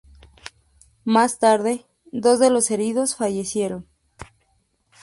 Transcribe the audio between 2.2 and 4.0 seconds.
de los heridos fallecieron.